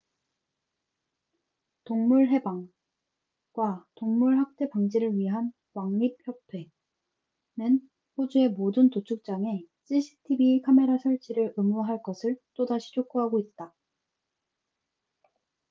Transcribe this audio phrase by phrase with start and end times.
[1.83, 2.73] 동물 해방animal
[3.55, 12.91] liberation과 동물 학대 방지를 위한 왕립협회rspca는 호주의 모든 도축장에 cctv 카메라 설치를 의무화할 것을 또다시
[12.93, 13.75] 촉구하고 있다